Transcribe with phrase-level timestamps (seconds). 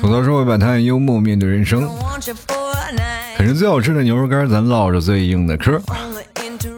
[0.00, 1.88] 吐槽社会百态，幽默面对人生。
[3.36, 5.80] 啃着最好吃的牛肉干，咱唠着最硬的嗑。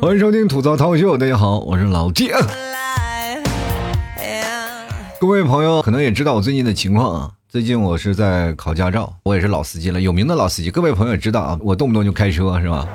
[0.02, 2.30] 欢迎收听吐槽涛秀，大家好，我是老弟。
[5.18, 10.70] 各位朋友可能也知道我最近的情况啊，最近我是在考驾照，我也是老司机了，有名的老司机。
[10.70, 12.86] 各位朋友也知道啊，我动不动就开车是吧？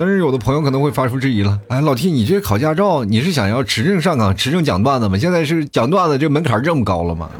[0.00, 5.18] 但是有的朋友可能会发出质疑了，哎，老 T，你这考驾照，你是想要持证上岗、持证讲段子吗？
[5.18, 7.30] 现在是讲段子这门槛这么高了吗？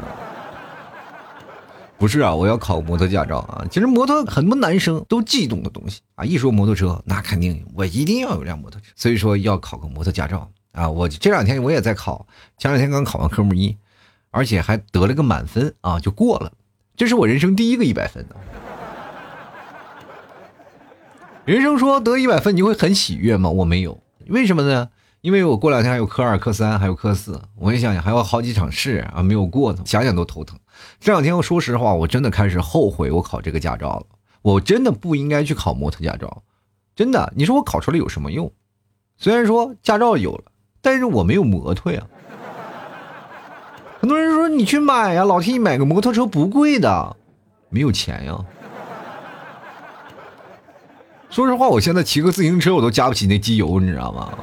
[1.97, 3.65] 不是啊，我要考摩托驾照啊。
[3.71, 10.47] 其实摩托很多男生都悸动的东西啊，一说摩托车，那肯定我一定要有辆摩托车，所以说要考个摩托驾照。
[10.73, 12.27] 啊，我这两天我也在考，
[12.59, 13.75] 前两天刚考完科目一，
[14.29, 16.51] 而且还得了个满分啊，就过了，
[16.95, 18.35] 这是我人生第一个一百分的。
[21.45, 23.49] 人生说得一百分你会很喜悦吗？
[23.49, 24.89] 我没有，为什么呢？
[25.21, 30.57] 因为我过两天还有科二、科三，还有科四，我一想想还有好几场试啊，没有过呢，想想都头疼。
[30.99, 34.05] 这两天我说实话，我真的开始后悔我考这个驾照了，
[34.41, 36.43] 我真的不应该去考摩托驾照，
[36.95, 37.33] 真的。
[37.35, 38.51] 你说我考出来有什么用？
[39.17, 40.43] 虽然说驾照有了。
[40.83, 42.01] 但是我没有摩托呀，
[43.99, 47.15] 很多人说你去买呀，老天你买个摩托车不贵的，
[47.69, 48.43] 没有钱呀。
[51.31, 54.37] 说实话，我现在骑个自行车我都加不起那机油，你知道吗？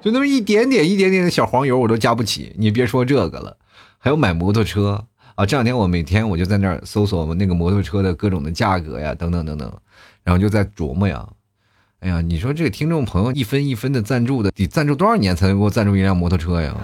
[0.00, 3.54] 就那么一点点、一点点的小黄油我都加不起，你别说这个了，
[3.98, 5.44] 还有买摩托车啊！
[5.44, 9.70] 这两天我每天我就在那儿搜索那个摩托车的各种的价格呀，等等等等，
[10.22, 11.28] 然后就在琢磨呀。
[12.00, 16.74] 哎呀，你说这个听众朋友一分一分的赞助的，得赞助多少年才能给我赞助一辆摩托车呀？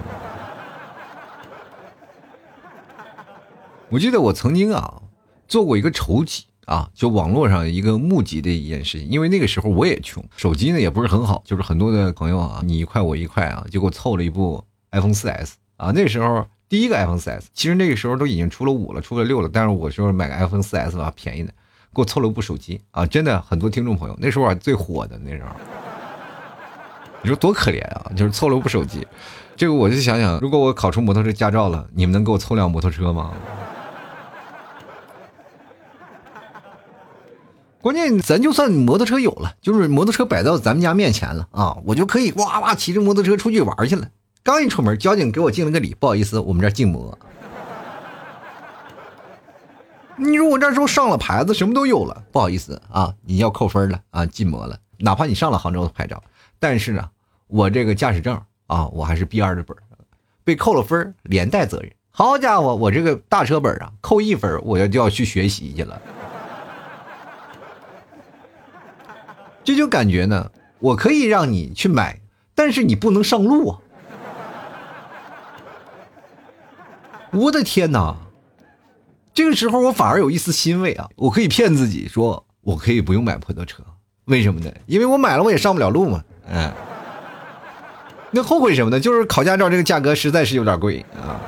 [3.89, 5.01] 我记得我曾经啊
[5.47, 21.51] 做过一个筹集啊，就网络上一个募集的一件事情，因为那个时候我也穷，手机呢也不是很好，就是很多的朋友啊，你一块我一块啊，就给我凑了一部 iPhone 4S 啊，那时候第一个 iPhone 4S，其实那个时候都已经出了五了，出了六了，但是我说买个 iPhone 4S 吧，便宜的。
[21.93, 23.05] 给我凑了部手机啊！
[23.05, 25.49] 真的很多听众朋友，那时候啊最火的那时候，
[27.21, 28.09] 你说多可怜啊！
[28.15, 29.05] 就是凑了部手机，
[29.57, 33.33] 这个我就想想，如果我考出摩托车驾照了，你们能给我凑辆摩托车吗？
[37.81, 44.07] 关键咱就算摩托车有了，就是摩托车摆到咱们家面前了啊，我就可以哇哇骑着摩托车出去玩去了。
[44.43, 47.17] 刚一出门，交警给我敬了个礼，不好意思，我们这禁摩。
[50.15, 54.77] 你说我这时候上了牌子，什么都有了，不好意思啊，你要扣分了啊，禁摩了。
[54.99, 56.21] 哪怕你上了杭州的牌照，
[56.59, 57.09] 但是呢，
[57.47, 59.75] 我这个驾驶证啊，我还是 B 二的本，
[60.43, 61.91] 被扣了分，连带责任。
[62.11, 65.99] 好家伙，我这个大车本啊，扣一分，我要就要去学习去了。
[69.63, 72.19] 这就感觉呢，我可以让你去买，
[72.55, 73.77] 但是你不能上路啊！
[77.31, 78.15] 我的天哪！
[79.33, 81.07] 这个时候我反而有一丝欣慰啊！
[81.15, 83.81] 我可以骗自己说，我可以不用买摩托车，
[84.25, 84.69] 为什么呢？
[84.87, 86.23] 因为我买了我也上不了路嘛。
[86.49, 86.69] 嗯，
[88.31, 88.99] 那后悔什么呢？
[88.99, 91.39] 就是考驾照这个价格实在是有点贵啊。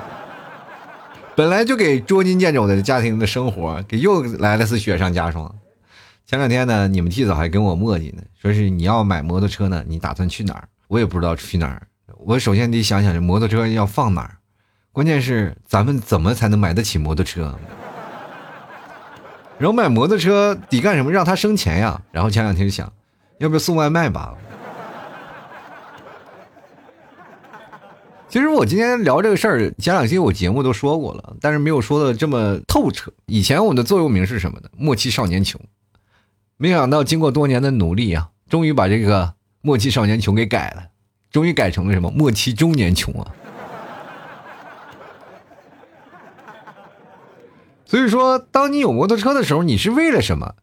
[1.35, 5.53] 本来就给捉襟见肘的家庭的生活，给又来了次雪上加霜。
[6.33, 10.67] 前两天呢，你们替嫂还跟我磨叽呢，说是你要买摩托车呢，你打算去哪儿？
[10.88, 11.85] 我也不知道去哪儿。
[12.17, 14.35] 我首先得想想这摩托车要放哪儿。
[14.91, 17.55] 关键是咱们怎么才能买得起摩托车？
[19.59, 21.11] 然后买摩托车得干什么？
[21.11, 22.01] 让他生钱呀！
[22.11, 22.91] 然后前两天就想，
[23.38, 24.35] 要不要送外卖吧？
[28.27, 33.13] 其实我今天聊这个事儿，前两期我节目都说过了，但是没有说的这么透彻。
[33.27, 34.69] 以前我的座右铭是什么呢？
[34.75, 35.61] 莫欺少年穷。
[36.63, 40.85] 没想到经过多年的努力啊，终于把这个莫欺少年穷给改了，
[41.29, 42.09] 终于改成了什么？
[42.09, 43.35] 莫欺中年穷啊！
[47.84, 50.56] 所以说，当你有摩托车的时候，你是为了什么？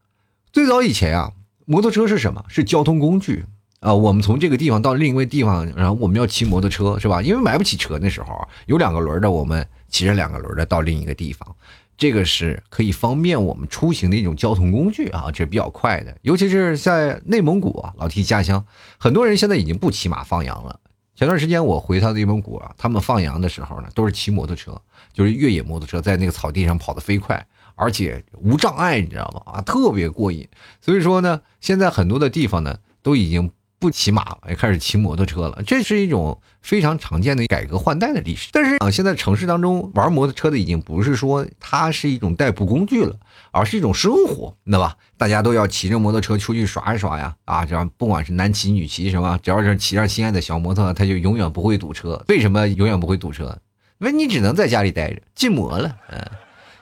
[0.50, 1.32] 最早以前啊，
[1.66, 2.42] 摩托车是什么？
[2.48, 3.44] 是交通工具
[3.80, 3.92] 啊。
[3.92, 7.20] 我们从这个地方到另一个地方，然后我们要骑摩托车，是吧？
[7.20, 11.54] 因为买不起车，那时候有两个轮的，我们骑着两个轮的到另一个地方，
[12.00, 16.16] 这个是可以方便我们出行的一种交通工具啊，这是比较快的。
[16.22, 18.64] 尤其是在内蒙古啊，老提家乡，
[18.96, 20.80] 很多人现在已经不骑马放羊了。
[21.14, 24.80] 前段时间我回他内蒙古啊，他们放羊的时候呢，都是骑摩托车。
[25.12, 29.52] 就是越野摩托车在那个草地上跑得飞快，而且无障碍，你知道吗？
[29.52, 30.48] 啊，特别过瘾。
[30.80, 33.50] 所以说呢，现在很多的地方呢，都已经
[33.80, 35.62] 不骑马了，也开始骑摩托车了。
[35.66, 38.50] 这是一种非常常见的改革换代的历史。
[38.52, 43.16] 但是啊，现在城市当中玩摩托车的已经不是说它是一种代步工具了，
[43.50, 44.94] 而是一种生活，对吧？
[45.16, 47.34] 大家都要骑着摩托车出去耍一耍呀！
[47.46, 52.22] 啊，这样不管是男骑女骑什么，只要是骑上心爱的小摩托，他就永远不会堵车。
[52.28, 53.58] 为什么永远不会堵车？
[53.98, 56.20] 因为你只能在家里待着，禁摩了，嗯。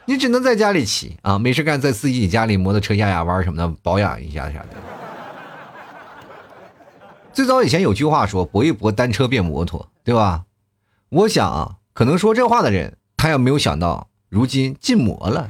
[0.06, 4.97] 你只能在家里骑啊，没事干，在自己家里摩托车压压弯什么的，保养一下啥的。
[7.38, 10.42] 最早以前有句话说“搏一搏，单车变摩托”，对吧？
[11.08, 15.48] 我想啊，可能说这话的人，他也没有想到，如今禁摩了。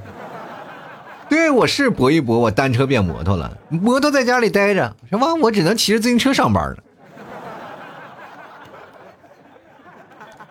[1.30, 5.32] 对我是搏一搏，我单车变摩托了，摩托在家里待着，是吧？
[5.36, 6.76] 我只能骑着自行车上班了。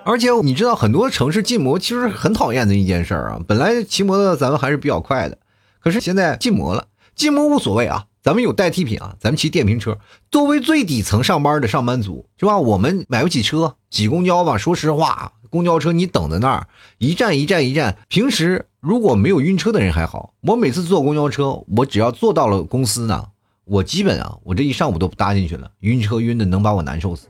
[0.06, 3.40] 而且你知道，很多城市禁摩其实很讨厌的一件事儿啊。
[3.48, 5.38] 本来骑摩托咱们还是比较快的，
[5.80, 9.98] 可是现在禁摩了，禁摩无所谓啊，咱们有代替品啊，咱们骑电瓶车。
[10.30, 12.58] 作为最底层上班的上班族，是吧？
[12.58, 14.58] 我们买不起车，挤公交吧。
[14.58, 16.68] 说实话，公交车你等在那儿，
[16.98, 17.98] 一站一站一站。
[18.10, 23.28] 平时如果没有晕车的人还好，我每次坐公交车，我只要坐到了公司呢，
[23.64, 27.28] 我基本啊，我这一上午都不搭进去了，晕车晕的能把我难受死。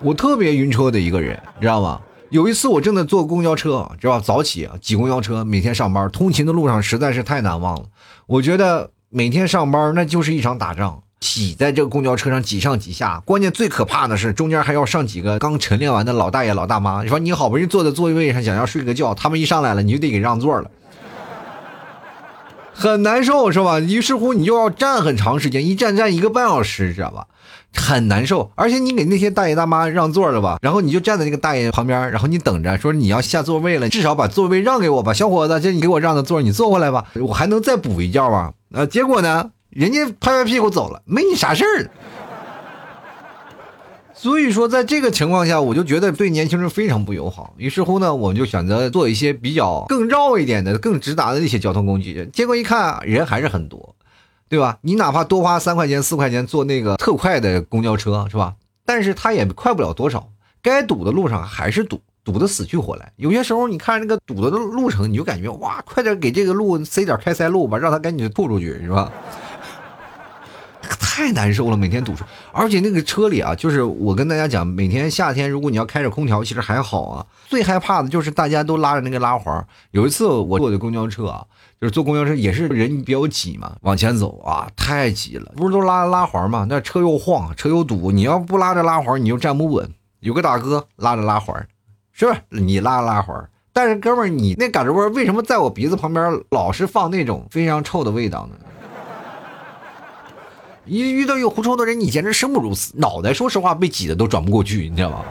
[0.00, 2.00] 我特别晕车的一个人，知道吗？
[2.30, 4.20] 有一次我正在坐公交车，知道吧？
[4.24, 7.84] 早起挤公交车，每天上班通勤的路上实在是太难忘了。
[8.26, 17.02] 我觉得每天上班那就是一场打仗，挤在这个公交车上挤上挤下，关键最可怕的是中间还要上几个刚晨练完的老大爷老大妈。
[17.02, 20.68] 你说你好不容易坐在座位上想要睡个觉，他们一上来了你就得给让座了，
[22.78, 23.80] 很难受是吧？
[23.80, 27.26] 于是乎你就要站很长时间，一站站一个半小时，知道吧？
[27.74, 38.52] 很难受，而且你给那些大爷大妈让座了吧，然后你就站在那个大爷旁边，然后你等着，说你要下座位了，至少把座位让给我吧，小伙子，这你给我让的座，你坐过来吧，我还能再补一觉吧。
[38.74, 41.90] 啊，结果呢，人家拍拍屁股走了，没你啥事儿。
[44.16, 47.54] 所以说，在这个情况下，我就觉得对年轻人非常不友好。
[47.58, 52.28] 于是乎呢，我们就选择做一些比较更绕一点的、更直达的一些交通工具。
[52.32, 53.94] 结果一看，人还是很多。
[54.48, 54.78] 对吧？
[54.82, 58.54] 你哪怕多花三块钱、四块钱坐那个特快的公交车，是吧？
[58.84, 60.28] 但是它也快不了多少，
[60.62, 63.12] 该堵的路上还是堵，堵得死去活来。
[63.16, 69.12] 有些时候你看那个堵的路程，你就感觉哇，快点给这个路塞点开塞露吧，让他赶紧吐出去，是吧？
[70.86, 77.26] 太难受了，每天堵车，而且那个车里啊，就是我跟大家讲，每天夏天如果你要开着空调，其实还好啊。
[77.46, 79.66] 最害怕的就是大家都拉着那个拉环。
[79.90, 81.44] 有一次我坐的公交车啊。
[81.78, 86.66] 就是坐公交车也是人比较挤嘛，往前走啊，太挤了，不是都拉拉环嘛？
[86.66, 89.86] 那车又晃，车又堵，你要不拉着拉环，你就站不稳。
[90.20, 91.68] 有个大哥拉着拉环，
[92.12, 92.40] 是不是？
[92.48, 98.56] 你拉拉环，但是哥们儿，你那嘎吱窝为什么在我鼻子旁边老是放那种非常臭的味道呢？
[100.86, 105.24] 一遇到有狐臭的人，你简直生不如死，脑袋说实话被挤的都转不过去，你知道吗？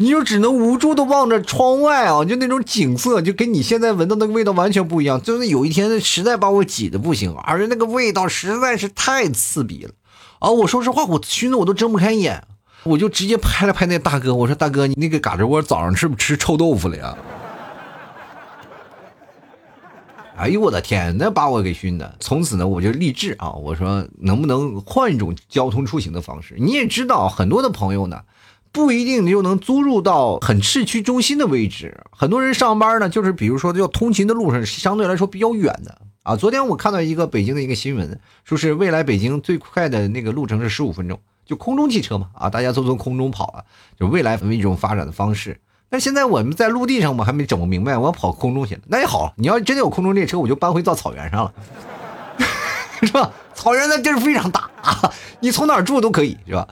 [0.00, 5.20] 你就只能无助的望着窗外啊，就那种景色，就跟你现在闻到那个味道完全不一样。
[5.20, 9.90] 就是有一天实在把我挤的不行，而且那个味道实在是太刺鼻了
[10.38, 10.50] 啊！
[10.50, 12.44] 我说实话，我熏的我都睁不开眼，
[12.84, 17.16] 我就直接拍了拍那大哥，我说大哥，你那个嘎吱窝早上是不是吃臭豆腐了呀？
[20.38, 22.16] 哎呦我的天，那把我给熏的。
[22.20, 26.54] 从此呢，我就立志啊，我说能不能换一种交通出行的方式？
[26.58, 28.22] 你也知道，很多的朋友呢。
[28.70, 32.04] 不一定就能租入到很市区中心的位置。
[32.12, 36.36] 很多人上班呢，就是比如说要通勤的路上相对来说比较远的啊。
[36.36, 43.64] 昨天我看到一个北京的一个新闻，说是未来北京最快的那个路程是十五分钟，就空中汽车嘛啊，大家都从空中跑了，
[43.98, 45.58] 就未来一种发展的方式。
[45.90, 48.80] 但现在我们在陆地上，我还没整不明白，我要跑空中去了。
[48.88, 51.52] 那也好，你要真的有空中列车，我就搬回到草原上了，
[53.02, 53.30] 是吧？
[53.54, 56.68] 草原的地儿非常大啊， 你从哪儿住都可以，是吧？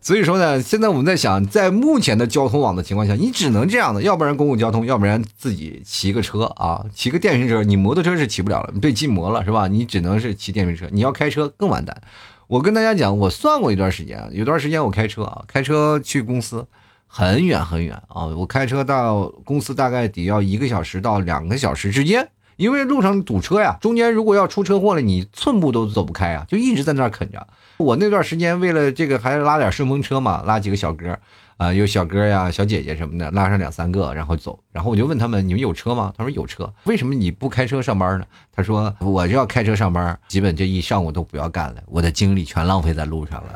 [0.00, 7.62] 所以说呢，现在我们在想，在目前的交通网的情况下，你只能这样的，要不然公共交通，要不然自己骑个车啊，骑个电瓶车。
[7.64, 9.66] 你摩托车是骑不了了，被禁摩了是吧？
[9.66, 10.86] 你只能是骑电瓶车。
[10.92, 12.00] 你要开车更完蛋。
[12.46, 16.66] 我跟大家讲，我算过一段时间，有段时间我开车啊，开车去公司，
[17.12, 22.28] 很远很远啊，我开车到公司大概得要一个小时到两个小时之间。
[22.56, 27.44] 因为路上堵车呀，中间如果要出车祸了，你寸步都走不开啊，就一直在那儿啃着。
[27.78, 31.18] 我那段时间为了这个，还拉点顺风车嘛，拉几个小哥，
[31.56, 34.60] 啊，有小哥呀、小姐姐什么的，拉上两三个，然后走。
[34.72, 38.26] 然后我就问他们：“你们有车吗？”他说：“有车。”为什么你不开车上班呢？
[38.54, 43.48] 他说：“我就要开车上班，基本这一上午都不要干了，我的精力全浪费在路上了。”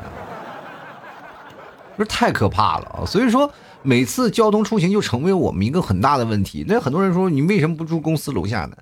[1.95, 3.05] 不是太可怕了！
[3.05, 3.51] 所以说。
[3.87, 6.65] 每次交通出行就成为我们一个很大的问题。
[6.67, 8.75] 那很多人说，你为什么不住公司楼下呢？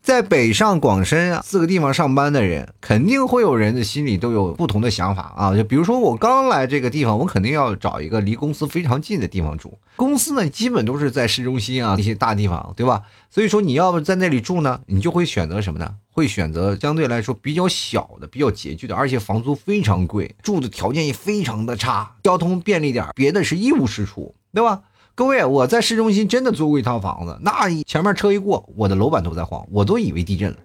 [0.00, 5.54] 在北上广深啊四个地方上班的人，肯定会有人的心里都有不同的想法啊。
[5.54, 9.78] 就比如说我刚来这个地方，我肯定要找一个离公司非常近的地方住。
[9.96, 13.02] 公司呢，基本都是在市中心啊那些大地方，对吧？
[13.28, 15.96] 所以说你要不在那里住呢，你就会选择什么呢？
[16.10, 24.80] 会选择相对来说比较小的、比较拮据的，而且房租非常贵，住的条件也非常的差，交通便利点，别的是一无是处，对吧？
[25.18, 30.56] 各位，我在市中心真的租过一套房子，那前面车一过，我的楼板都在晃，我都以为地震了。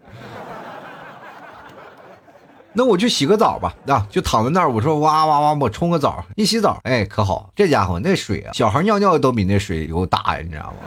[2.71, 10.77] 那我去洗个澡吧，啊，就躺在那儿，我说哇哇哇，我冲个澡，一洗澡，哎，可好，这家伙那水啊，小孩尿尿都比那水流大呀，你知道吗？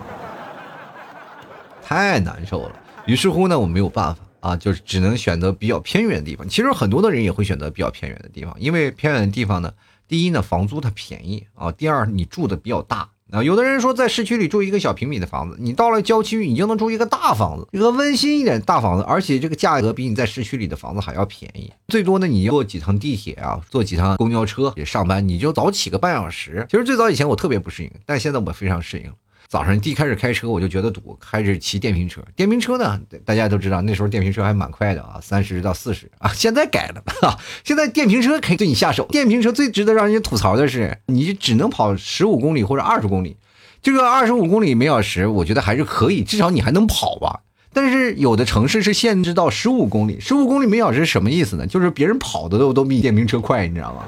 [1.83, 2.73] 太难受了。
[3.05, 4.21] 于是乎呢，我没有办法
[4.51, 6.49] 啊，就是只能选择比较偏远的地方。
[6.49, 9.73] 其实很多的人也会选择比较偏远的地方，因为偏远的地方呢，
[10.07, 13.09] 第一呢，房租它便宜啊，第二你住的比较大。
[13.33, 21.73] 啊，有的人说在市区里住一个小平米的房子，你到了郊区，你就能住一个大房子，一个温馨一点的大房子，而且这个价格比你在市区里的房子还要便宜。
[21.89, 26.65] 最多呢，你坐几趟地铁啊，坐几趟公交车也上班，你就早起个半小时。
[26.71, 29.13] 其实最早以前我特别不适应，但现在我非常适应了。
[29.49, 32.21] 早上第一开始开车我就觉得堵，开始骑电瓶车。
[32.35, 36.33] 电瓶车呢，大家都知道，那时候电瓶车还蛮快的啊，三十到四十啊。
[36.35, 39.07] 现在改了，哈，现在电瓶车可以对你下手。
[39.07, 43.37] 电瓶车最值得让人家吐槽的是，你只能跑十五公里或者二十公里。
[43.83, 47.41] 这个二十五公里每小时，我觉得还是可以，至少你还能跑吧。
[47.73, 51.67] 但是有的城市是限制到十五公里，十五公里每小时什么意思呢？
[51.67, 54.03] 就是别人跑的都都比电瓶车快，你知道吗？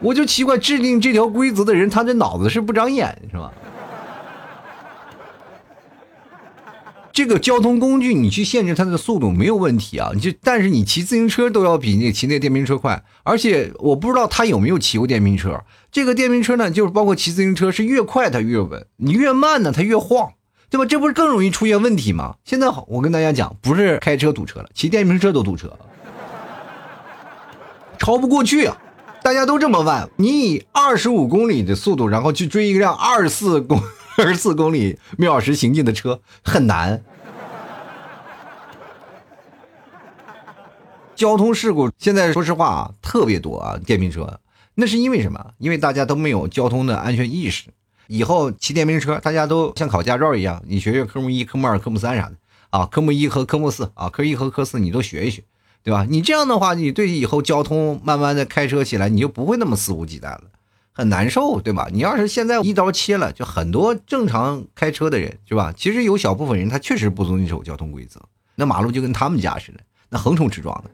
[0.00, 3.52] 我就奇怪，制定这条规则的人，他这脑子是不长眼是吧？
[7.10, 15.60] 这个交通工具你去限制它的速度没有问题啊，你就但是你骑自行车都要比那骑那电瓶车快，而且我不知道他有没有骑过电瓶车。
[15.90, 20.34] 这个电瓶车呢，就是包括骑自行车是越快它越稳，你越慢呢它越晃，
[20.70, 20.86] 对吧？
[20.86, 22.36] 这不是更容易出现问题吗？
[22.44, 25.78] 现在好，我跟大家讲，不是开车堵车了，骑电瓶车都堵车了，
[27.98, 28.78] 超不过去啊。
[29.22, 33.80] 大家都这么慢，你以二十五公里的速度，然后去追一辆二十四公
[34.16, 37.02] 二十四公里每小时行进的车，很难。
[41.14, 44.40] 交通事故现在说实话啊，特别多啊，电瓶车，
[44.74, 45.52] 那是因为什么？
[45.58, 47.64] 因为大家都没有交通的安全意识。
[48.06, 52.36] 以后骑电瓶车，大家都像考驾照一样，你学学科目一、科目二、科目三啥的
[52.70, 55.42] 啊，科目一和科目四啊，科一和科四你都学一学。
[55.88, 56.04] 对吧？
[56.06, 60.42] 你这样的话，你对以后交通慢慢的开车起来，你就不会那么肆无忌惮了，
[60.92, 61.88] 很难受，对吧？
[61.90, 65.72] 你要是现在一刀切了，就很多正常开车的人，是吧？
[65.74, 68.20] 其实有小部分人他确实不遵守交通规则，
[68.56, 69.80] 那马路就跟他们家似的，
[70.10, 70.90] 那横冲直撞的。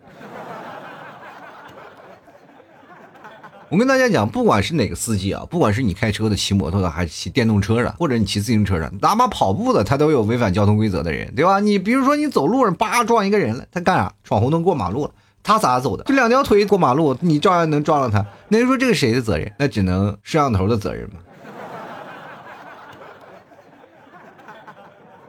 [3.75, 11.59] 我跟大家讲，不管是哪个司机啊，不管是你开车的、骑摩托的，还是骑电动车的，或者你骑自行车的，哪怕跑步的，他都有违反交通规则的人，对吧？
[11.59, 14.13] 你比如说你走路上叭撞一个人了，他干啥？
[14.23, 15.11] 闯红灯过马路了，
[15.43, 16.05] 他咋走的？
[16.05, 18.25] 就两条腿过马路，你照样能撞到他。
[18.47, 19.53] 那你说这个谁的责任？
[19.59, 21.17] 那只能摄像头的责任嘛。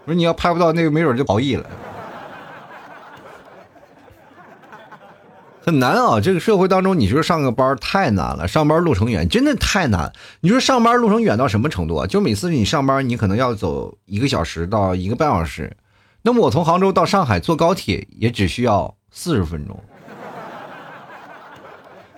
[0.05, 1.67] 不是你要拍不到那个，没准就逃逸了。
[5.65, 6.21] 很难啊！
[6.21, 10.13] 这个社会当中，你说上个班太难了，上班路程远，真的太难。
[10.41, 12.05] 你说上班路程远到什么程度啊？
[12.05, 15.75] 就每次你上班，你可能要走一个小时到一个半小时。
[16.21, 19.83] 那么我从杭州到上海坐高铁也只需要四十分钟。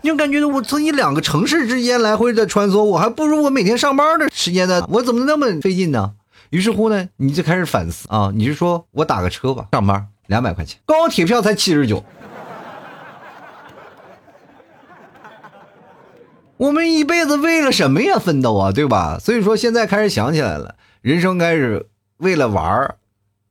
[0.01, 4.85] 你就感觉我从你两个城市之间来回的穿梭，我还不如我每天上班的时间呢。
[4.89, 6.15] 我怎么那么费劲呢？
[6.49, 8.29] 于是乎呢，你就开始反思啊！
[8.35, 12.03] 你是说我打个车吧，上班两百块钱，高铁票才七十九。
[16.57, 19.19] 我们一辈子为了什么呀奋斗啊，对吧？
[19.19, 21.87] 所以说现在开始想起来了，人生该是
[22.17, 22.95] 为了玩儿，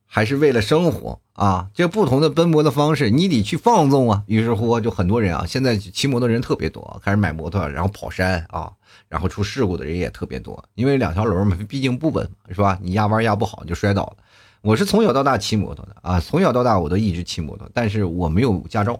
[0.05, 1.69] 还是为了生活啊？
[1.73, 4.23] 这不同的奔波的方式，你得去放纵啊。
[4.27, 8.69] 于是乎，就很多人啊，现在骑摩托人特别多，开始买摩托，然后跑山啊，
[9.07, 12.77] 然后出事故的人也特别多，因为两条轮嘛，毕竟不稳，是吧？
[12.81, 14.17] 你压弯压不好就摔倒了。
[14.61, 18.99] 我是从小到大骑摩托的啊，从小到大我都一直骑摩托，但是我没有驾照。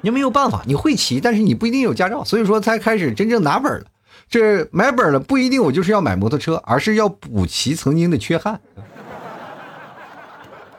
[0.00, 3.86] 你没有办法，你会骑，但是你不一定有驾照，所以说才开始真正拿本了。
[4.28, 8.60] 这买本了不一定我就是要买摩托车，而是要补齐曾经的缺憾。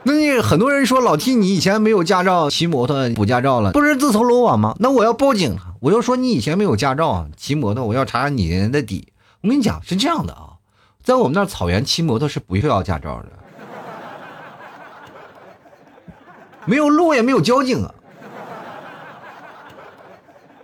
[0.02, 4.74] 那你很多人说老 T，你以前没有驾照骑摩托补驾照了，不是自投罗网吗？
[4.78, 9.12] 那我要报警啊，我要说你以前没有驾照骑摩托，我要查你的底。
[9.42, 10.56] 我跟你讲是这样的啊，
[11.02, 13.28] 在我们那草原骑摩托是不需要驾照的，
[16.64, 17.94] 没有路也没有交警啊。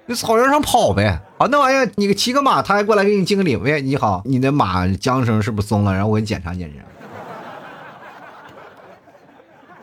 [0.06, 1.20] 那草原上跑呗。
[1.38, 3.56] 啊，那玩意儿你骑个马，他还过来给你敬个礼。
[3.56, 5.92] 喂，你好，你的马缰绳是不是松了？
[5.92, 6.84] 然后我给你检查检查。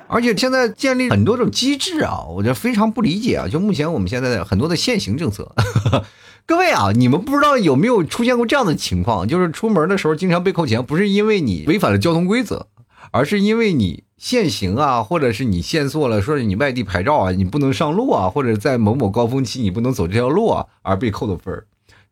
[0.08, 3.48] 而且现在建立很多这种机制啊，我觉得非常不理解啊。
[3.48, 5.56] 就目前我们现在的很多的限行政策，
[6.46, 9.28] 各位啊，你们不知道有没有出现过这样的情况？
[9.28, 12.68] 就是出门的时候经常被扣钱，不是因为你违反了交通规则，
[13.14, 21.68] 而是因为你限行啊，或者是你限速了，说是你外地牌照啊，你不能上路啊，或者在某某高峰期你不能走这条路啊，而被扣的分儿。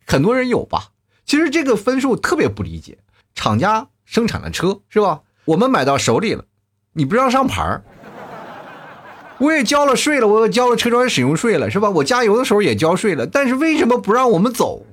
[0.05, 0.89] 很多人有吧？
[1.25, 2.99] 其实这个分数特别不理解，
[3.33, 5.21] 厂家生产的车是吧？
[5.45, 6.45] 我们买到手里了，
[6.93, 7.83] 你不让上牌儿。
[9.39, 11.89] 我也交了税了，我交了车船使用税了，是吧？
[11.89, 14.85] 我加油的时候也交税了，但是为什么不让我们走？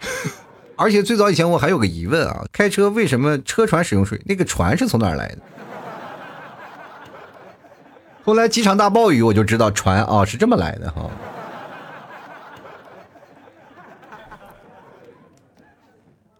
[0.78, 4.20] 而且最早以前我还有个疑问啊，开车为什么车船使用税？
[4.24, 5.38] 那个船是从哪儿来的？
[8.24, 11.10] 后来几场大暴雨，我就知道船啊是这么来的哈。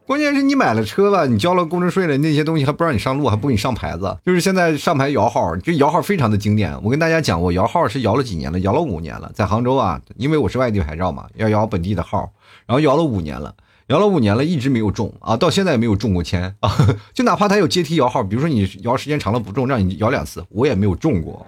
[0.07, 4.17] 关键是你买了车了，你交了公证税了，那些东西还不让你上路，还不给你上牌子。
[4.25, 6.75] 就是现在上牌摇号，这摇号非常的经典。
[6.83, 12.31] 我跟大家讲，我摇号是摇了几年了，摇了五年了，在杭州啊，因为我是外地牌照嘛，要摇本地的号，
[12.65, 13.55] 然后摇了五年了，
[13.89, 16.71] 摇了五年了，一直没有中啊，到现在也没有中过签啊。
[17.13, 21.47] 就哪怕他有阶梯摇号，比如说你摇时间长了不中，让你摇两次，我也没有中过。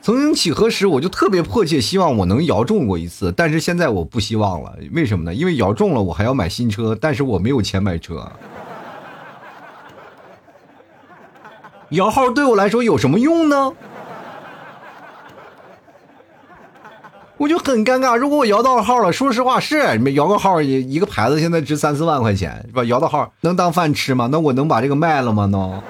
[0.00, 4.72] 曾经几何时，我就特别迫切希望我能摇中过一次，但是现在我不希望了。
[4.92, 5.34] 为什么呢？
[5.34, 8.30] 因为摇中了，我还要买新车，但是我没有钱买车。
[11.90, 13.72] 摇号对我来说有什么用呢？
[17.38, 18.16] 我就很尴尬。
[18.16, 22.84] 如果我摇到号了，说实话是你们摇个号，一一个牌子现在值三四万块钱，是吧？
[22.84, 24.28] 摇到号能当饭吃吗？
[24.30, 25.46] 那我能把这个卖了吗？
[25.46, 25.80] 能？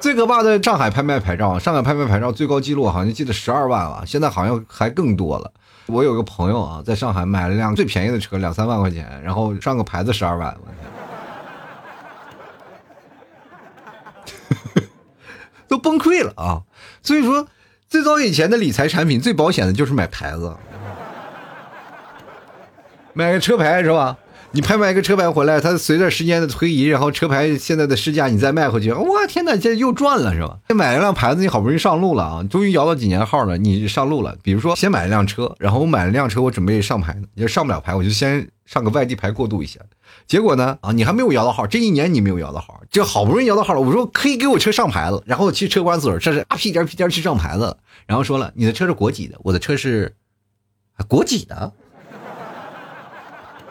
[0.00, 5.52] 最可怕的上海拍卖牌照，上海拍卖牌照最高记录好像记得十二万了，现在好像还更多了。
[5.86, 10.56] 我有个朋友啊，在上海买了辆最便宜的车，两三万块钱，然后上个牌子十二万，
[15.68, 16.62] 都崩溃了啊！
[17.02, 17.46] 所以说，
[17.90, 20.56] 最早以前的理财产品最保险的就是买牌子，
[23.12, 24.16] 买个车牌是吧？
[24.52, 30.58] 你拍卖一个车牌回来，它随着时间的推移，然后车牌现在的市价你再卖回去，哇天哪，这又赚了是吧？
[30.74, 34.36] 买了辆牌子，你好不容易上路了啊，终于摇到几年号了，你上路了。
[34.42, 39.78] 比如说，先买了辆车，然后我买了辆车，我准备上牌，也上不了牌，我就先上个外地牌过渡一下。
[40.26, 49.38] 结果呢，啊，你还没有摇到号，这一年你没有摇到号，这好不容易摇到号了，我说可以给我车上牌子，然后去车管所，这是啊屁颠屁颠去上牌子，然后说了，你的车是国几的？
[49.44, 50.12] 我的车是
[51.06, 51.72] 国几的？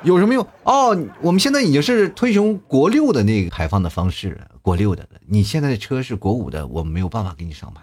[0.04, 0.98] 有什么用哦？
[1.22, 5.08] 我们现在已经是推行国六的那个排放的方式，国六的。
[5.28, 7.82] 你现在的车是国五的，我们没有办法给你上牌。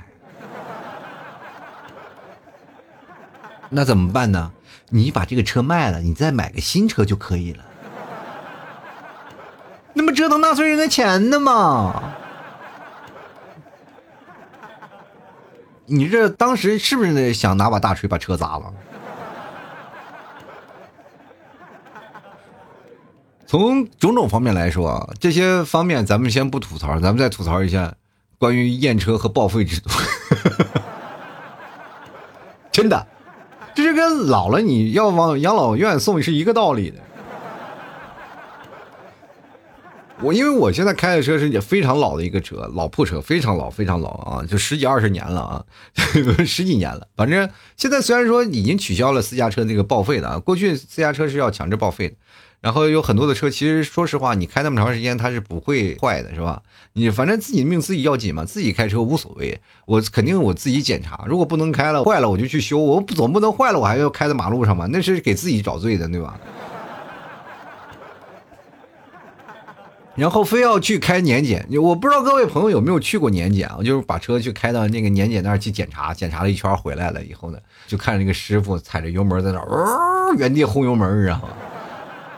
[3.68, 4.52] 那怎么办呢？
[4.88, 7.64] 你把这个车卖了，你再买个新车就可以了。
[9.92, 12.14] 那不折腾纳税人的钱呢嘛？
[15.86, 18.72] 你这当时是不是想拿把大锤把车砸了？
[23.46, 27.94] 从种种方面来说啊，这些方面咱们先不吐槽，咱们再吐槽一下
[28.38, 29.88] 关于验车和报废制度。
[32.72, 33.06] 真的，
[33.74, 36.98] 这是跟老了你要往养老院送是一个道理的。
[40.26, 45.64] 我因为我现在开的车是也非常老的一个车，老破车，非常老，非常老啊，就十几二十年了啊，
[46.44, 47.06] 十几年了。
[47.14, 52.16] 反正现在虽然说已经取消了私家车那个报废的啊，过去私家车是要强制报废的。
[52.60, 56.60] 然后有很多的车，其实说实话，你开那么长时间，它是不会坏的，是吧？
[56.94, 59.60] 你反正自己命自己要紧嘛，自己开车无所谓。
[59.84, 62.78] 我肯定我自己检查，如果不能开了，坏了我就去修。
[62.78, 66.40] 我不总不能坏了我还要开在马路上嘛，那是给自己找罪的，对吧？
[70.16, 73.78] 然后非要去开年检，我不知道各位朋友有没有去过年检啊？
[73.84, 81.48] 就是把车去开到那个年检那儿去检查，检查了一圈回来了以后呢，就看那个师傅踩着油门在那儿，原地轰油门，知道吗？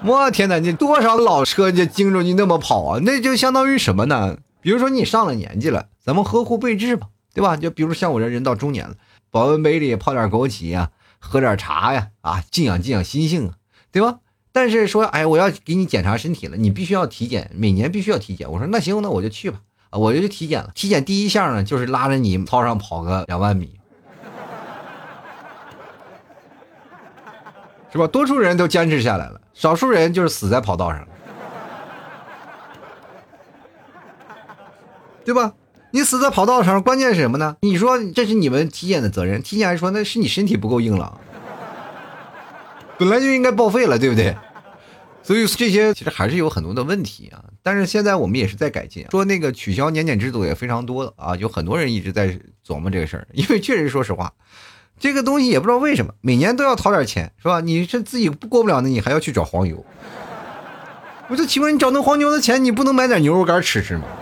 [0.05, 0.59] 我天哪！
[0.59, 3.01] 你多少老车就盯着你那么跑啊？
[3.03, 4.37] 那就相当于什么呢？
[4.61, 7.57] 比如说你上了年纪了，咱们呵护备至吧，对吧？
[7.57, 8.95] 就比如像我这人到中年了，
[9.31, 13.55] 保温杯里泡点枸杞呀，喝点茶呀，啊，静养静养心性啊，
[13.91, 14.19] 对吧？
[14.61, 18.51] 但是说，哎，我要给你检查身体了，你必须要体检，每年必须要体检。
[18.51, 19.61] 我说那行，那我就去吧，
[19.92, 20.73] 我就去体检了。
[20.75, 23.79] 体检第一项呢，就是拉着你操上跑个两万米。
[27.92, 28.09] 是吧？
[28.09, 31.09] 多数人都坚持下来了，少数人就是死在跑道上了，
[35.25, 35.53] 对吧？
[35.92, 37.57] 你死在跑道上，关键是什么呢？
[37.61, 41.21] 你说这是你们体检的责任，体检还说那是你身体不够硬朗，
[42.99, 44.37] 本来就应该报废了，对不对？
[45.22, 47.44] 所以这些其实还是有很多的问题啊。
[47.62, 53.26] 但是现在我们也是在改进，说那个取消年检制度也非常多啊，有很多人一直在琢磨这个事儿。
[53.35, 54.33] 因为确实说实话，
[54.98, 57.61] 这个东西也不知道为什么每年都要掏点钱，是吧？
[57.61, 59.85] 你是自己过不了的，你还要去找黄牛。
[61.28, 64.04] 我就奇怪你找那黄牛的钱，你不能买点牛肉干吃吃吗？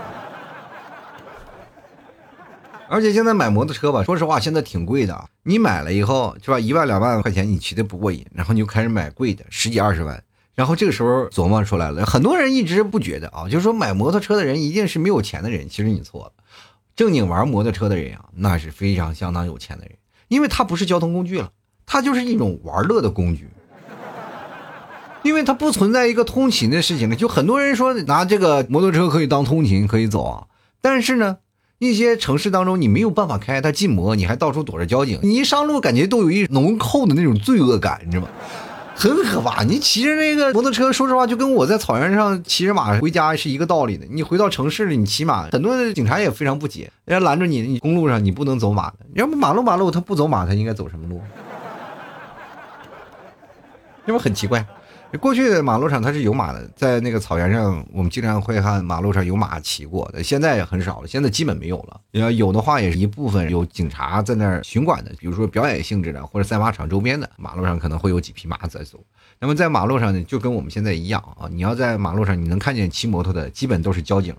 [2.88, 5.28] 而且现在买摩托车吧，说实话现在挺贵的。
[5.44, 10.20] 你买了以后是吧，一万两万块钱你骑的不过瘾，然后你就开始买贵的，十几二十万。
[10.56, 15.68] 然后这个时候琢磨出来了，很多人一直不觉得啊，就是说买摩托车的人一定是没有钱的人。
[15.68, 16.32] 其实你错了，
[16.96, 19.92] 正经玩摩托车的人啊，那是非常相当有钱的人，
[20.28, 21.50] 因为它不是交通工具了，
[21.84, 23.48] 它就是一种玩乐的工具。
[25.22, 27.16] 因为它不存在一个通勤的事情了。
[27.16, 30.46] 就很多人说拿这个摩托车可以当通勤可以走啊，
[30.80, 31.38] 但是呢，
[31.78, 38.28] 一些城市当中你没有办法开，它禁摩，你还到处躲着交警，你一上路感觉都有一浓厚的那种罪恶感，你知道吗？
[38.96, 44.06] 很可怕，你骑着那个摩托车，说实话，就跟我在草原上骑着马回家是一个道理的。
[44.10, 51.20] 你回到城市里，你骑马，很多的警察也非常不解，人家拦着你，你公路上你不能走马的，要不马路马路他不走马，他应该走什么路？
[54.06, 54.64] 是不是很奇怪？
[55.18, 62.00] 过去的马路上它是有马的，在那个草原上，我们经常会看马路上有马骑过的，现在也很少了，现在基本没有了。
[62.12, 68.98] 要有的话，也是一部分有警察在那儿巡管的，比如说表演性质的或者赛马场周边的马路上可能会有几匹马在走。
[69.38, 74.34] 那么在马路上呢，就跟我们现在一样啊，你要在马路上你能看见骑摩托的，基本都是交警。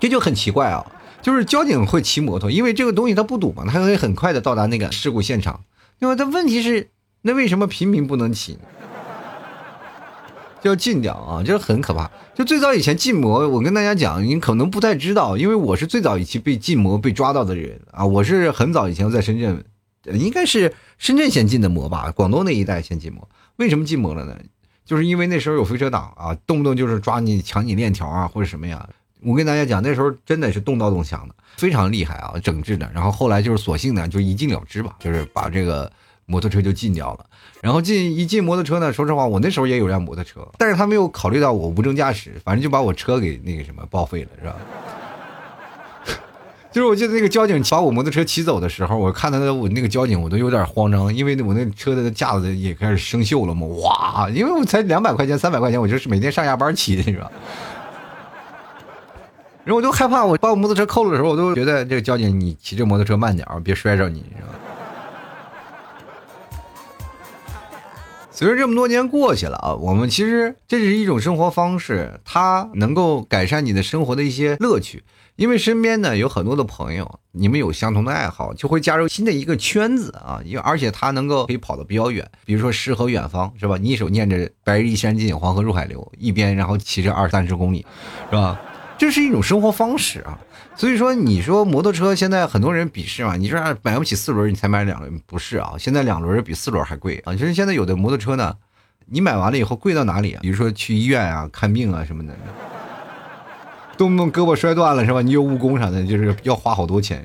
[0.00, 0.84] 这就很奇怪啊，
[1.22, 5.60] 就是交警会骑摩托，因为这个东西它不堵嘛，它可以很快的到达那个事故现场。
[5.98, 6.88] 那么它问题是。
[7.22, 8.58] 那为什么平民不能骑？
[10.60, 11.42] 就要禁掉啊！
[11.44, 12.10] 这很可怕。
[12.34, 18.04] 就最早以前禁摩，我跟大家讲，你可能不太知道，因为我是最早一期被禁摩被抓到的人啊。
[18.04, 19.64] 我是很早以前在深圳，
[20.06, 23.28] 应该是深圳先禁的摩吧，广东那一带先禁摩。
[23.56, 24.36] 为什么禁摩了呢？
[24.84, 28.88] 就是因为那时候有飞车党啊，动不动就是抓你抢你链条啊，或者什么呀。
[29.22, 32.90] 我跟大家讲，那时候真的是动刀动枪的，非常厉害啊，整治的。
[32.92, 35.90] 然后后来就是索性呢，就一禁了之吧，就是把这个。
[36.28, 37.24] 摩托车就禁掉了，
[37.62, 44.54] 然后进一进摩托车呢，说实话，我那时候也有辆摩托车，但是他没有考虑到我无证驾驶，反正就把我车给那个什么报废了，是吧？
[46.70, 54.28] 就是我记得那个交警把我摩托车骑走的时候，我看他的我那个交警，我都有点慌张，因为我那车的架子也开始生锈了嘛，哇！
[54.28, 57.32] 因为我才两百块钱、三百块钱，我就是每天上下班骑的，是吧？
[59.64, 64.48] 然后我就害怕，我把我摩托车扣了的时候，我都觉得这个交警，你骑这摩托车慢点别摔着你，是吧？
[68.38, 75.02] 随着这么多年过去了啊，我们其实这是一种生活方式，它能够改善你的生活的一些乐趣。
[75.34, 80.40] 因为身边呢有很多的朋友，你们有相同的爱好，就会加入新的一个圈子啊。
[80.44, 83.76] 因为而且它能够可以跑得比较远，比如说诗和远方是吧？
[83.76, 87.84] 你一手念着“白日依山尽，黄河入海流”，一边然后骑着二三十公里，
[88.30, 88.60] 是吧？
[88.96, 90.38] 这是一种生活方式啊。
[90.78, 93.34] 所以说，你说摩托车现在很多人鄙视嘛？
[93.34, 95.72] 你说买不起四轮，你才买两轮，不是啊？
[95.76, 97.34] 现在两轮比四轮还贵啊！
[97.34, 98.54] 就是现在有的摩托车呢，
[99.06, 100.38] 你买完了以后贵到哪里？
[100.40, 102.32] 比如说去医院啊、看病啊什么的，
[103.96, 105.20] 动不动胳膊摔断了是吧？
[105.20, 107.24] 你有误工啥的，就是要花好多钱。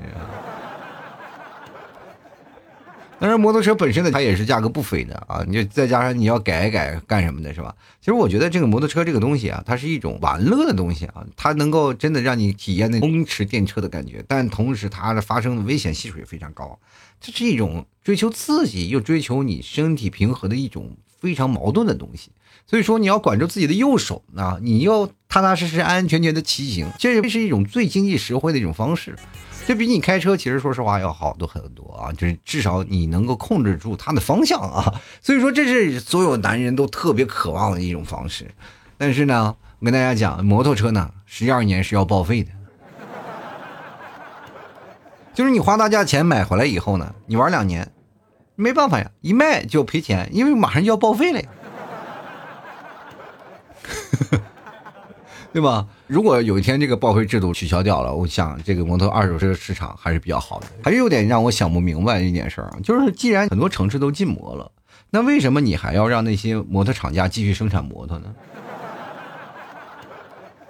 [3.24, 5.42] 当然摩托车本身呢，它也是价格不菲的啊！
[5.48, 7.74] 你就再加上你要改一改干什么的，是吧？
[7.98, 16.78] 其实我觉得这个摩托车这个东西啊，它是一种玩乐的东西啊，它能够真的让你体验那风驰电掣的感觉，但同时它的发生的危险系数也非常高。
[17.18, 22.30] 这是一种追求刺激又追求你身体平和的一种非常矛盾的东西。
[22.66, 29.16] 所以说你要管住自己的右手啊，你要踏踏实实、安安全全的骑行，这是一种最经济实惠的一种方式。
[29.66, 35.00] 这比你开车其实说实话要好多很多啊，就是至少你能够控制住它的方向啊。
[35.22, 38.50] 所以说这是所有男人都特别渴望的一种方式。
[38.98, 42.50] 但是呢，我跟大家讲，摩托车呢，十二年是要报废的。
[45.34, 47.90] 就是你花大价钱买回来以后呢，你玩两年，
[48.56, 51.48] 没办法呀，一卖就赔钱，因为马上就要报废了呀。
[55.52, 55.86] 对吧？
[56.08, 60.66] 如果有一天这个报废制度取消掉了，我想这个摩托二手车市场还是比较好的。
[60.82, 64.72] 还是有点让我想不明白一件事儿，就是既然很多城市都禁摩了，
[65.10, 68.34] 那为什么你还要让那些摩托厂家继续生产摩托呢？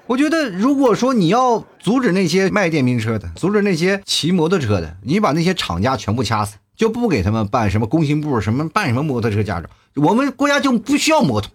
[0.07, 11.51] 我觉得，如果说你要阻止那些卖电瓶车的，阻止那些骑摩托车的，你把那些厂家全部掐死，就不给他们办什么工信部什么办什么摩托车驾照，我们国家就不需要摩托，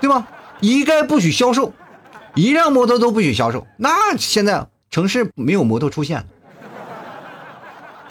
[0.00, 0.28] 对吧？
[0.60, 1.72] 一概不许销售。
[2.34, 6.26] 一辆摩托都不许销售，那现在城市没有摩托出现。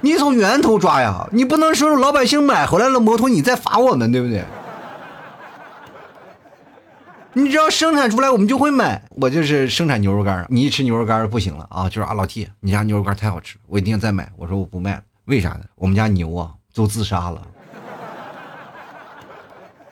[0.01, 4.43] 你从源头抓呀，你不能说老百姓买回来了摩托，你再罚我们，对不对？
[7.33, 9.03] 你只要生产出来，我们就会买。
[9.11, 14.31] 我就是生产牛肉干，你一吃牛肉干不行了啊，就是啊，老 T，你家牛肉干太好吃，我一定再买。
[14.37, 15.61] 我说我不卖了，为啥呢？
[15.75, 17.41] 我们家牛啊都自杀了。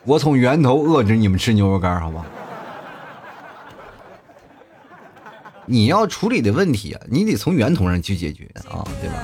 [0.06, 2.26] 我从源头遏制你们吃牛肉干，好吧？
[5.65, 9.15] 你要处理的问题啊，你得从源头上去解决啊，对吧？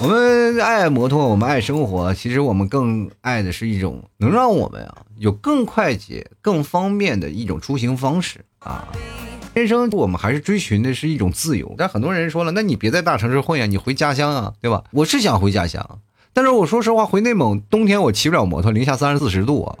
[0.00, 8.88] 我们爱摩托，我们爱生活，其实我们更爱的是一种能让我们啊有更快捷、更方便的一种出行方式啊。
[9.54, 14.82] 人生我们还是追寻的是一种自由，但很多人说了，那你别在大城市混呀，你回家乡啊，对吧？
[14.90, 16.00] 我是想回家乡，
[16.32, 19.78] 但是我说实话，回内蒙冬天我骑不了摩托，零下三十四十度啊。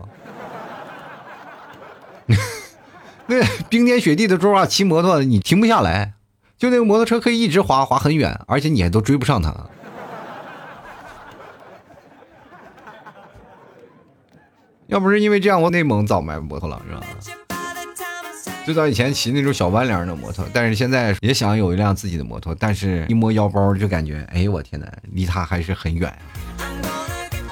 [3.26, 6.12] 那冰天雪地的时候啊，骑摩托你停不下来，
[6.56, 9.52] 就那个摩托车可以一直滑滑很远，而且你还都追不上它。
[14.86, 17.02] 要不是因为这样，我内蒙早买摩托了，是吧？
[18.64, 26.10] 最早以前骑那种小弯梁的摩托，但是现在也想有一辆自己的摩托，但是一摸腰包就感觉，哎，我天哪，离它还是很远。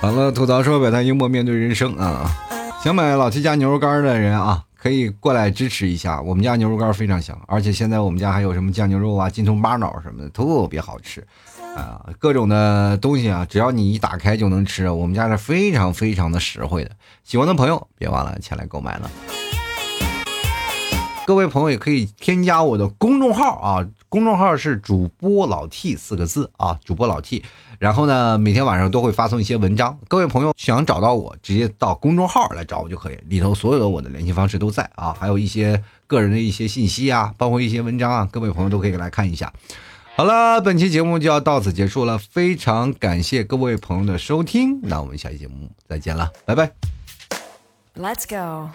[0.01, 2.35] 好了，吐槽说百态幽默面对人生啊！
[2.83, 11.23] 想买老七家牛肉干的人啊，可以过来支持一下，我们家牛肉干非常香，而且现在我们家还有什么酱牛肉啊、金葱巴脑什么的，特别好吃。
[11.77, 14.89] 啊，各种的东西啊，只要你一打开就能吃。
[14.89, 16.91] 我们家是非常非常的实惠的，
[17.23, 19.11] 喜欢的朋友别忘了前来购买了。
[21.33, 27.43] 各位朋友也可以添加我的公众号啊，公众号是主播老 T 四个字啊，主播老 T。
[27.79, 29.99] 然后呢，每天晚上都会发送一些文章。
[30.09, 39.51] 各位朋友想找到我，直接到公众号来找我就可以，里头所有的我的联系方式都在啊，还有一些个人的一些信息啊，包括一些文章啊，各位朋友都可以来看一下。
[40.15, 46.73] 好了，本期节目就要到此结束了，非常感谢各位朋友的收听，那我们下期节目再见了，拜拜。
[47.97, 48.69] Let's go。